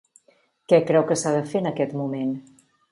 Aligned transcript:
Què 0.73 0.79
creu 0.87 1.05
que 1.11 1.19
s'ha 1.23 1.37
de 1.39 1.45
fer 1.53 1.63
en 1.65 1.71
aquest 1.75 1.97
moment? 2.03 2.37